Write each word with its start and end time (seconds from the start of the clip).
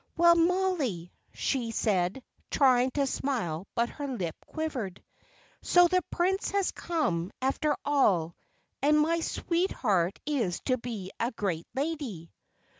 "Well, 0.17 0.33
Mollie," 0.33 1.11
she 1.31 1.69
said, 1.69 2.23
trying 2.49 2.89
to 2.97 3.05
smile, 3.05 3.67
but 3.75 3.89
her 3.89 4.07
lip 4.07 4.35
quivered. 4.47 5.03
"So 5.61 5.87
the 5.87 6.01
Prince 6.09 6.49
has 6.49 6.71
come, 6.71 7.31
after 7.39 7.77
all, 7.85 8.35
and 8.81 8.99
my 8.99 9.19
sweetheart 9.19 10.19
is 10.25 10.59
to 10.61 10.79
be 10.79 11.11
a 11.19 11.29
great 11.31 11.67
lady." 11.75 12.31